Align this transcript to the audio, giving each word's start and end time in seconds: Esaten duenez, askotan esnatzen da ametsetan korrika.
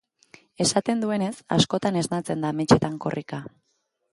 Esaten 0.63 1.03
duenez, 1.03 1.35
askotan 1.57 1.99
esnatzen 2.01 2.47
da 2.47 2.51
ametsetan 2.55 2.97
korrika. 3.05 3.43